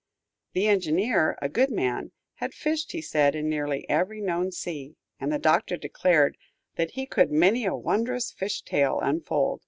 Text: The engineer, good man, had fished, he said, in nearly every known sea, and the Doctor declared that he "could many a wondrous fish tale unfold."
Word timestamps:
The 0.53 0.65
engineer, 0.67 1.37
good 1.53 1.69
man, 1.69 2.11
had 2.37 2.55
fished, 2.55 2.91
he 2.91 3.03
said, 3.03 3.35
in 3.35 3.47
nearly 3.47 3.87
every 3.87 4.19
known 4.19 4.51
sea, 4.51 4.95
and 5.19 5.31
the 5.31 5.37
Doctor 5.37 5.77
declared 5.77 6.37
that 6.75 6.93
he 6.93 7.05
"could 7.05 7.31
many 7.31 7.65
a 7.65 7.75
wondrous 7.75 8.31
fish 8.31 8.63
tale 8.63 8.99
unfold." 8.99 9.59